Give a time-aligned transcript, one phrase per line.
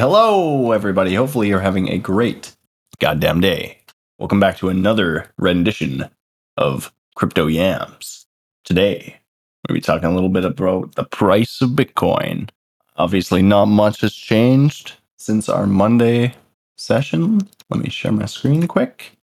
[0.00, 1.14] Hello, everybody.
[1.14, 2.56] Hopefully, you're having a great
[3.00, 3.76] goddamn day.
[4.18, 6.08] Welcome back to another rendition
[6.56, 8.24] of Crypto Yams.
[8.64, 9.20] Today,
[9.68, 12.48] we'll be talking a little bit about the price of Bitcoin.
[12.96, 16.34] Obviously, not much has changed since our Monday
[16.78, 17.42] session.
[17.68, 19.18] Let me share my screen quick.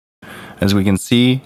[0.59, 1.43] As we can see,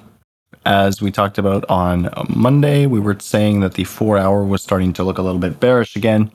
[0.66, 4.94] as we talked about on Monday, we were saying that the four hour was starting
[4.94, 6.32] to look a little bit bearish again.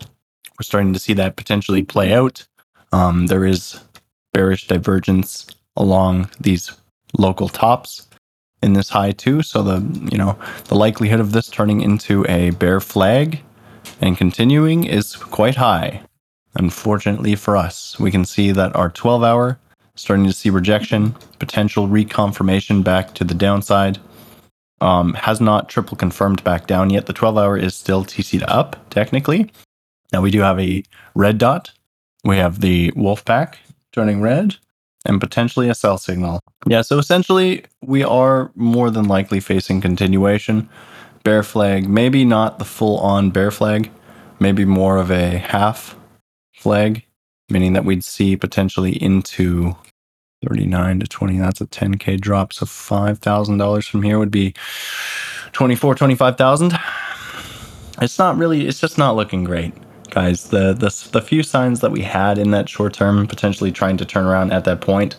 [0.58, 2.46] We're starting to see that potentially play out.
[2.92, 3.80] Um, there is
[4.32, 5.46] bearish divergence
[5.76, 6.72] along these
[7.18, 8.06] local tops
[8.62, 9.42] in this high too.
[9.42, 13.40] So the you know the likelihood of this turning into a bear flag
[14.00, 16.02] and continuing is quite high.
[16.54, 19.58] Unfortunately for us, we can see that our 12 hour
[19.94, 23.98] starting to see rejection, potential reconfirmation back to the downside.
[24.80, 27.06] Um, has not triple confirmed back down yet.
[27.06, 29.52] The 12 hour is still TC'd up technically.
[30.12, 30.82] Now we do have a
[31.14, 31.70] red dot.
[32.24, 33.58] We have the wolf pack
[33.92, 34.56] turning red
[35.04, 36.40] and potentially a sell signal.
[36.66, 40.68] Yeah, so essentially we are more than likely facing continuation.
[41.24, 43.90] Bear flag, maybe not the full on bear flag,
[44.40, 45.96] maybe more of a half
[46.54, 47.04] flag,
[47.48, 49.76] meaning that we'd see potentially into
[50.46, 51.38] 39 to 20.
[51.38, 52.52] That's a 10K drop.
[52.52, 54.54] So $5,000 from here would be
[55.52, 56.78] 24, 25,000.
[58.00, 59.74] It's not really, it's just not looking great,
[60.12, 60.48] guys.
[60.48, 64.04] The, the, the few signs that we had in that short term, potentially trying to
[64.04, 65.16] turn around at that point,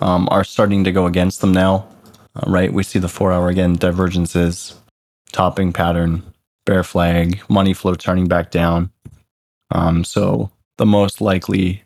[0.00, 1.88] um, are starting to go against them now,
[2.36, 2.72] uh, right?
[2.72, 4.78] We see the four hour again divergences,
[5.32, 6.22] topping pattern,
[6.66, 8.90] bear flag, money flow turning back down.
[9.70, 11.82] Um, so the most likely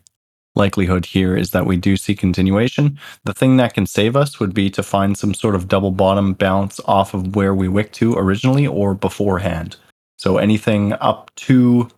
[0.55, 2.99] likelihood here is that we do see continuation.
[3.23, 6.33] The thing that can save us would be to find some sort of double bottom
[6.33, 9.77] bounce off of where we wicked to originally or beforehand.
[10.17, 11.89] So anything up to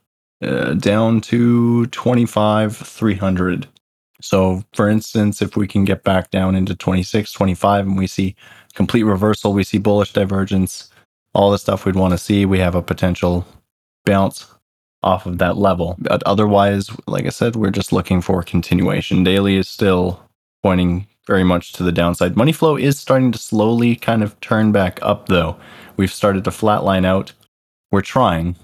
[0.41, 3.67] uh, down to 25 300.
[4.21, 8.35] So for instance, if we can get back down into 26, 25 and we see
[8.73, 10.89] complete reversal, we see bullish divergence,
[11.33, 13.45] all the stuff we'd want to see, we have a potential
[14.05, 14.47] bounce
[15.03, 15.95] off of that level.
[15.99, 19.23] But otherwise, like I said, we're just looking for continuation.
[19.23, 20.21] Daily is still
[20.63, 22.35] pointing very much to the downside.
[22.35, 25.55] Money flow is starting to slowly kind of turn back up, though.
[25.97, 27.33] We've started to flatline out.
[27.91, 28.55] We're trying.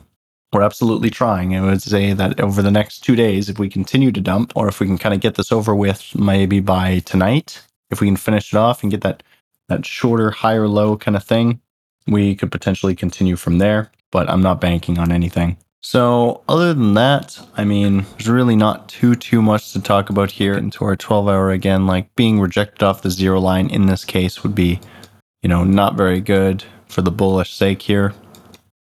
[0.53, 1.55] We're absolutely trying.
[1.55, 4.67] I would say that over the next two days, if we continue to dump, or
[4.69, 8.15] if we can kind of get this over with maybe by tonight, if we can
[8.15, 9.23] finish it off and get that
[9.67, 11.59] that shorter, higher low kind of thing,
[12.07, 13.91] we could potentially continue from there.
[14.11, 15.57] But I'm not banking on anything.
[15.81, 20.31] So, other than that, I mean, there's really not too too much to talk about
[20.31, 21.85] here into our 12 hour again.
[21.85, 24.79] Like being rejected off the zero line in this case would be,
[25.41, 28.13] you know, not very good for the bullish sake here.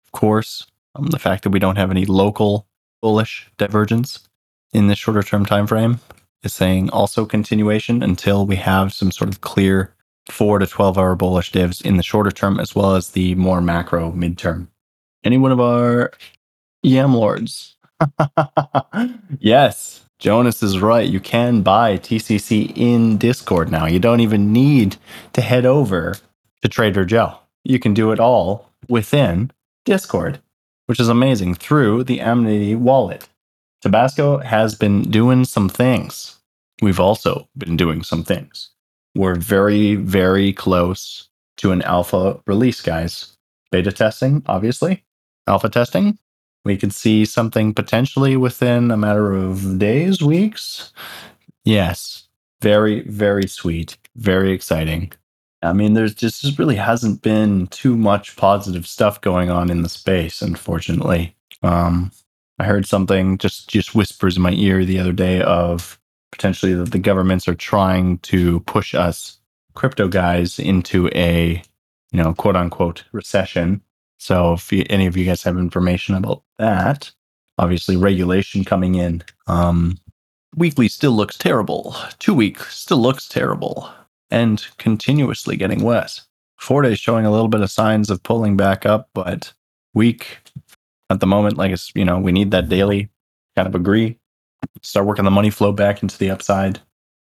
[0.05, 2.67] Of course, um, the fact that we don't have any local
[3.03, 4.29] bullish divergence
[4.73, 6.01] in this shorter term time frame
[6.43, 9.95] is saying also continuation until we have some sort of clear
[10.31, 13.61] 4 to 12 hour bullish divs in the shorter term as well as the more
[13.61, 14.69] macro midterm.
[15.23, 16.13] Any one of our
[16.83, 17.77] Yam Lords.
[19.39, 21.09] yes, Jonas is right.
[21.09, 23.87] You can buy TCC in Discord now.
[23.87, 24.97] You don't even need
[25.33, 26.17] to head over
[26.63, 27.39] to Trader Joe.
[27.65, 29.51] You can do it all within
[29.85, 30.41] Discord,
[30.87, 33.29] which is amazing through the Amity wallet.
[33.83, 36.39] Tabasco has been doing some things.
[36.83, 38.71] We've also been doing some things.
[39.15, 41.29] We're very, very close
[41.59, 43.37] to an alpha release, guys.
[43.71, 45.05] Beta testing, obviously.
[45.47, 46.19] Alpha testing,
[46.65, 50.93] we could see something potentially within a matter of days, weeks.
[51.65, 52.29] Yes,
[52.63, 55.13] very, very sweet, very exciting.
[55.65, 59.83] I mean, there's just, just really hasn't been too much positive stuff going on in
[59.83, 61.35] the space, unfortunately.
[61.63, 62.13] Um,
[62.59, 65.99] I heard something just just whispers in my ear the other day of
[66.31, 69.39] potentially that the governments are trying to push us
[69.75, 71.63] crypto guys into a
[72.13, 73.81] you know quote unquote recession
[74.25, 77.13] so if you, any of you guys have information about that,
[77.59, 79.23] obviously regulation coming in.
[79.47, 79.99] Um,
[80.57, 81.95] weekly still looks terrible.
[82.21, 83.87] Two week still looks terrible,
[84.31, 86.27] and continuously getting worse.
[86.57, 89.53] Four days showing a little bit of signs of pulling back up, but
[89.93, 90.39] weak
[91.11, 93.11] at the moment, like it's you know we need that daily.
[93.57, 94.19] Kind of agree.
[94.83, 96.81] Start working the money flow back into the upside.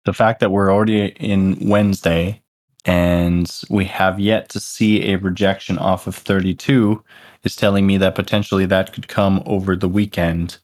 [0.06, 2.42] The fact that we're already in Wednesday
[2.86, 7.04] and we have yet to see a rejection off of 32
[7.44, 10.58] is telling me that potentially that could come over the weekend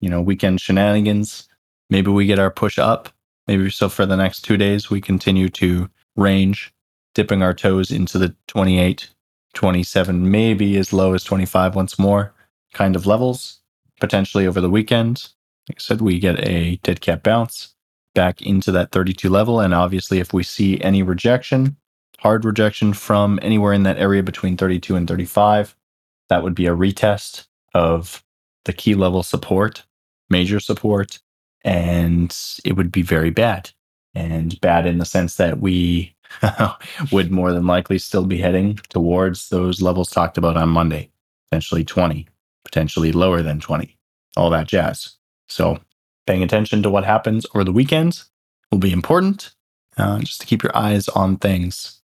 [0.00, 1.48] you know weekend shenanigans
[1.90, 3.10] maybe we get our push up
[3.48, 6.72] maybe so for the next two days we continue to range
[7.14, 9.10] dipping our toes into the 28
[9.54, 12.32] 27 maybe as low as 25 once more
[12.74, 13.60] kind of levels
[13.98, 15.30] potentially over the weekend
[15.68, 17.74] like I said, we get a dead cat bounce
[18.14, 19.60] back into that 32 level.
[19.60, 21.76] And obviously, if we see any rejection,
[22.18, 25.76] hard rejection from anywhere in that area between 32 and 35,
[26.30, 28.24] that would be a retest of
[28.64, 29.84] the key level support,
[30.30, 31.20] major support,
[31.64, 33.70] and it would be very bad.
[34.14, 36.14] And bad in the sense that we
[37.12, 41.10] would more than likely still be heading towards those levels talked about on Monday,
[41.50, 42.26] potentially 20,
[42.64, 43.96] potentially lower than 20,
[44.36, 45.16] all that jazz.
[45.48, 45.78] So,
[46.26, 48.22] paying attention to what happens over the weekend
[48.70, 49.54] will be important
[49.96, 52.00] uh, just to keep your eyes on things.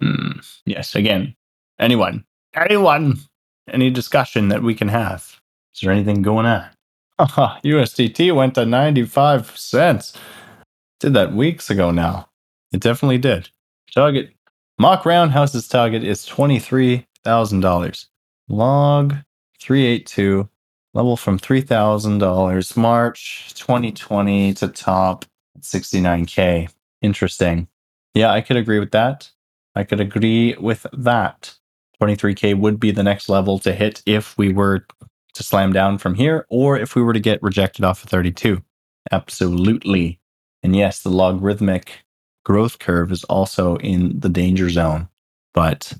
[0.00, 1.34] Mm, yes, again,
[1.78, 2.24] anyone,
[2.54, 3.18] anyone,
[3.68, 5.40] any discussion that we can have.
[5.74, 6.66] Is there anything going on?
[7.64, 10.16] USDT went to 95 cents.
[11.00, 12.28] Did that weeks ago now.
[12.72, 13.50] It definitely did.
[13.92, 14.30] Target,
[14.78, 18.06] mock roundhouse's target is $23,000.
[18.48, 19.16] Log
[19.60, 20.48] 382
[20.94, 25.24] level from $3,000 March 2020 to top
[25.60, 26.70] 69K.
[27.02, 27.68] Interesting.
[28.14, 29.30] Yeah, I could agree with that.
[29.74, 31.54] I could agree with that.
[32.00, 34.86] 23K would be the next level to hit if we were
[35.38, 38.62] to slam down from here or if we were to get rejected off of 32.
[39.10, 40.20] Absolutely.
[40.62, 42.04] And yes, the logarithmic
[42.44, 45.08] growth curve is also in the danger zone.
[45.54, 45.94] But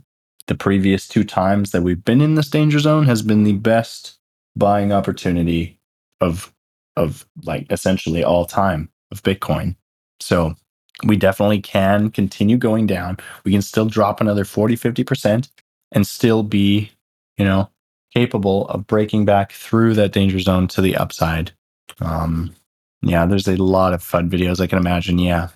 [0.47, 4.19] the previous two times that we've been in this danger zone has been the best
[4.57, 5.79] buying opportunity
[6.21, 6.53] of
[6.97, 9.77] of like essentially all time of Bitcoin.
[10.21, 10.57] So
[11.05, 13.19] we definitely can continue going down.
[13.45, 15.49] We can still drop another 40, 50%
[15.93, 16.91] and still be,
[17.37, 17.71] you know,
[18.15, 21.53] capable of breaking back through that danger zone to the upside.
[22.01, 22.55] Um,
[23.03, 25.19] yeah, there's a lot of fun videos I can imagine.
[25.19, 25.49] Yeah,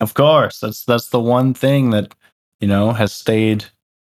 [0.00, 0.60] of course.
[0.60, 2.14] That's that's the one thing that
[2.60, 3.66] you know has stayed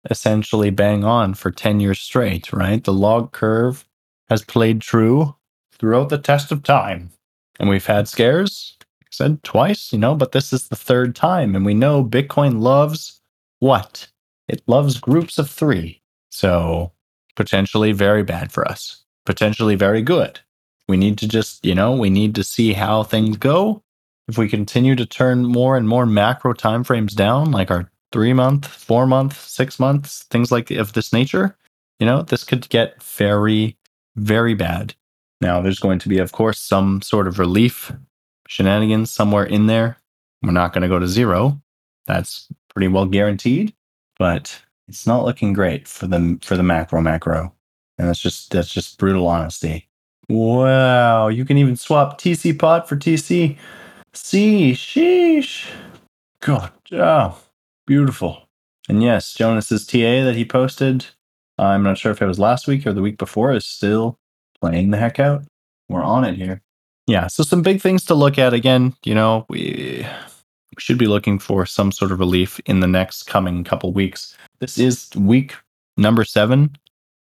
[0.09, 2.83] essentially bang on for 10 years straight, right?
[2.83, 3.85] The log curve
[4.29, 5.35] has played true
[5.73, 7.11] throughout the test of time.
[7.59, 11.15] And we've had scares, like I said twice, you know, but this is the third
[11.15, 11.55] time.
[11.55, 13.21] And we know Bitcoin loves
[13.59, 14.09] what?
[14.49, 16.01] It loves groups of three.
[16.31, 16.93] So
[17.41, 20.39] potentially very bad for us, potentially very good.
[20.89, 23.83] We need to just, you know, we need to see how things go.
[24.29, 28.67] If we continue to turn more and more macro timeframes down, like our three month,
[28.67, 31.57] four month, six months, things like of this nature,
[31.99, 33.79] you know, this could get very
[34.17, 34.95] very bad.
[35.41, 37.91] Now, there's going to be, of course, some sort of relief
[38.49, 39.97] shenanigans somewhere in there.
[40.43, 41.59] We're not going to go to zero.
[42.07, 43.73] That's pretty well guaranteed,
[44.19, 44.61] but
[44.91, 47.55] it's not looking great for the for the macro macro.
[47.99, 49.89] And that's just that's just brutal honesty.
[50.29, 53.57] Wow, you can even swap TC pot for TC.
[54.13, 55.69] See, sheesh.
[56.41, 57.39] God, oh,
[57.87, 58.49] beautiful.
[58.89, 61.07] And yes, Jonas's TA that he posted
[61.61, 64.19] I'm not sure if it was last week or the week before, is still
[64.61, 65.45] playing the heck out.
[65.89, 66.63] We're on it here.
[67.07, 68.55] Yeah, so some big things to look at.
[68.55, 70.07] Again, you know, we, we
[70.81, 74.37] should be looking for some sort of relief in the next coming couple weeks.
[74.59, 75.55] This is week
[75.97, 76.77] number seven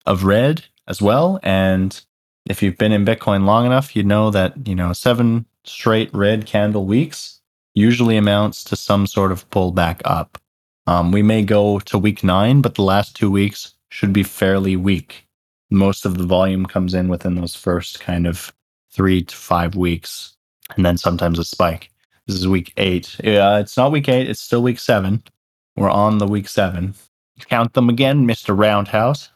[0.05, 1.39] of red as well.
[1.43, 1.99] And
[2.45, 6.45] if you've been in Bitcoin long enough, you know that, you know, seven straight red
[6.45, 7.39] candle weeks
[7.73, 10.37] usually amounts to some sort of pullback up.
[10.87, 14.75] Um, we may go to week nine, but the last two weeks should be fairly
[14.75, 15.27] weak.
[15.69, 18.51] Most of the volume comes in within those first kind of
[18.91, 20.35] three to five weeks,
[20.75, 21.91] and then sometimes a spike.
[22.31, 23.17] This is week eight.
[23.21, 25.21] Yeah, it's not week eight, it's still week seven.
[25.75, 26.93] We're on the week seven.
[27.41, 28.57] Count them again, Mr.
[28.57, 29.29] Roundhouse.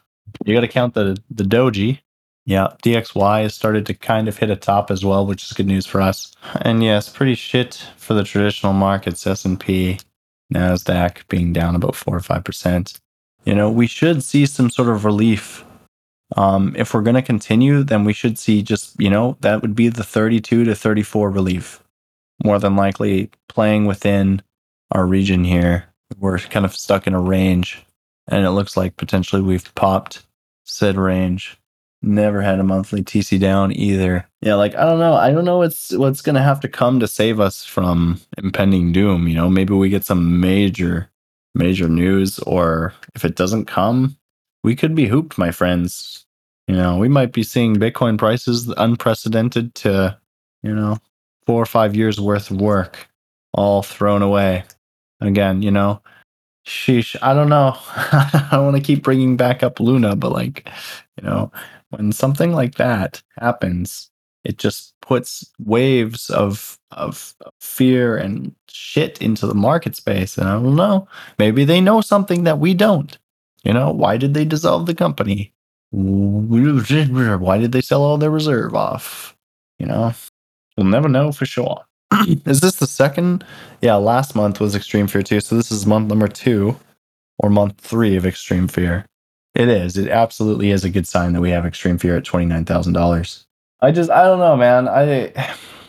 [0.46, 1.98] You got to count the, the doji.
[2.46, 5.66] Yeah, DXY has started to kind of hit a top as well, which is good
[5.66, 6.34] news for us.
[6.62, 9.98] And yes, pretty shit for the traditional markets, S&P,
[10.54, 12.98] Nasdaq being down about 4 or 5%.
[13.44, 15.66] You know, we should see some sort of relief.
[16.34, 19.74] Um, if we're going to continue, then we should see just, you know, that would
[19.74, 21.82] be the 32 to 34 relief.
[22.44, 24.42] More than likely playing within
[24.90, 25.84] our region here.
[26.18, 27.84] We're kind of stuck in a range,
[28.28, 30.22] and it looks like potentially we've popped
[30.64, 31.58] said range.
[32.02, 34.28] Never had a monthly TC down either.
[34.40, 35.14] Yeah, like I don't know.
[35.14, 39.26] I don't know what's what's gonna have to come to save us from impending doom.
[39.26, 41.10] You know, maybe we get some major
[41.54, 44.16] major news, or if it doesn't come,
[44.62, 46.26] we could be hooped, my friends.
[46.68, 50.18] You know, we might be seeing Bitcoin prices unprecedented to,
[50.62, 50.98] you know,
[51.46, 53.08] four or five years worth of work
[53.54, 54.64] all thrown away.
[55.20, 56.02] Again, you know,
[56.66, 57.76] sheesh, I don't know.
[57.86, 60.68] I don't want to keep bringing back up Luna, but like,
[61.16, 61.50] you know,
[61.90, 64.10] when something like that happens,
[64.44, 70.52] it just puts waves of of fear and shit into the market space and i
[70.52, 71.08] don't know.
[71.38, 73.16] Maybe they know something that we don't.
[73.64, 75.52] You know why did they dissolve the company?
[75.92, 79.36] Why did they sell all their reserve off?
[79.78, 80.12] You know,
[80.76, 81.84] we'll never know for sure.
[82.46, 83.44] is this the second?
[83.82, 85.40] Yeah, last month was Extreme Fear 2.
[85.40, 86.76] So this is month number two
[87.38, 89.04] or month three of Extreme Fear.
[89.54, 89.96] It is.
[89.96, 93.44] It absolutely is a good sign that we have Extreme Fear at $29,000.
[93.80, 94.88] I just, I don't know, man.
[94.88, 95.32] I,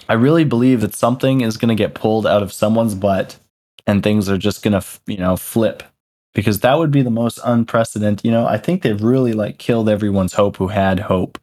[0.09, 3.37] I really believe that something is going to get pulled out of someone's butt
[3.85, 5.83] and things are just going to, you know, flip
[6.33, 8.23] because that would be the most unprecedented.
[8.23, 11.39] You know, I think they've really like killed everyone's hope who had hope.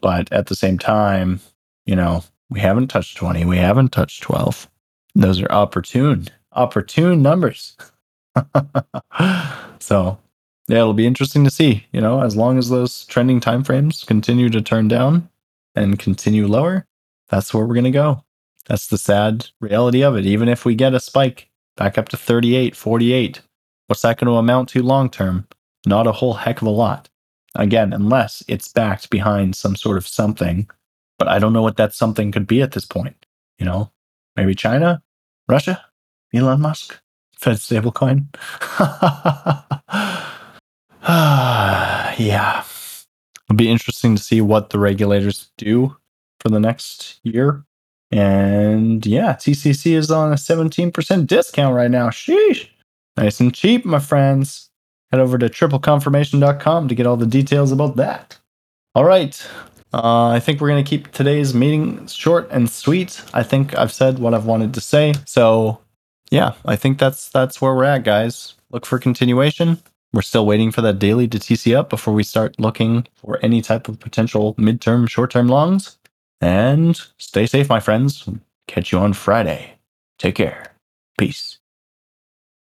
[0.00, 1.40] But at the same time,
[1.86, 4.68] you know, we haven't touched 20, we haven't touched 12.
[5.14, 7.76] Those are opportune, opportune numbers.
[9.78, 10.18] so,
[10.68, 14.50] yeah, it'll be interesting to see, you know, as long as those trending timeframes continue
[14.50, 15.30] to turn down
[15.74, 16.86] and continue lower,
[17.30, 18.22] that's where we're going to go.
[18.66, 20.26] That's the sad reality of it.
[20.26, 23.40] Even if we get a spike back up to 38, 48,
[23.86, 25.48] what's that going to amount to long term?
[25.86, 27.08] Not a whole heck of a lot.
[27.54, 30.68] Again, unless it's backed behind some sort of something.
[31.22, 33.26] But I don't know what that something could be at this point.
[33.56, 33.92] You know,
[34.34, 35.04] maybe China,
[35.46, 35.80] Russia,
[36.34, 36.98] Elon Musk,
[37.38, 38.26] Fed stablecoin.
[42.18, 42.64] yeah.
[43.44, 45.96] It'll be interesting to see what the regulators do
[46.40, 47.62] for the next year.
[48.10, 52.08] And yeah, TCC is on a 17% discount right now.
[52.10, 52.68] Sheesh.
[53.16, 54.70] Nice and cheap, my friends.
[55.12, 58.40] Head over to tripleconfirmation.com to get all the details about that.
[58.96, 59.40] All right.
[59.92, 63.22] Uh, I think we're going to keep today's meeting short and sweet.
[63.34, 65.14] I think I've said what I've wanted to say.
[65.26, 65.80] So,
[66.30, 68.54] yeah, I think that's that's where we're at, guys.
[68.70, 69.78] Look for continuation.
[70.14, 73.62] We're still waiting for that daily to TC up before we start looking for any
[73.62, 75.98] type of potential midterm, short-term longs.
[76.40, 78.28] And stay safe, my friends.
[78.66, 79.74] Catch you on Friday.
[80.18, 80.72] Take care.
[81.18, 81.58] Peace.